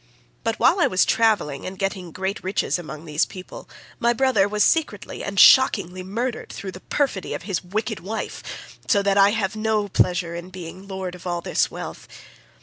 [0.43, 3.69] But while I was travelling and getting great riches among these people,
[3.99, 9.03] my brother was secretly and shockingly murdered through the perfidy of his wicked wife, so
[9.03, 12.07] that I have no pleasure in being lord of all this wealth.